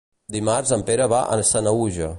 Dimarts 0.35 0.71
en 0.79 0.85
Pere 0.89 1.09
va 1.13 1.21
a 1.35 1.39
Sanaüja. 1.53 2.09